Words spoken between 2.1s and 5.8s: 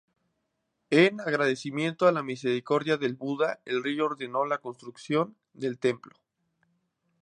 la misericordia del Buda, el rey ordenó la construcción del